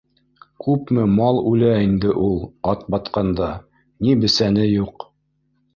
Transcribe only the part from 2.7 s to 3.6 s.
Атбатҡанда,